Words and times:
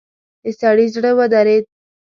د 0.43 0.45
سړي 0.59 0.85
زړه 0.95 1.11
ودرېد. 1.17 1.65